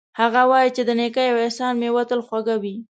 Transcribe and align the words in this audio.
هغه 0.19 0.41
وایي 0.51 0.69
چې 0.75 0.81
د 0.85 0.91
نیکۍ 0.99 1.27
او 1.31 1.37
احسان 1.45 1.73
میوه 1.81 2.03
تل 2.09 2.19
خوږه 2.27 2.55
وي 2.61 2.75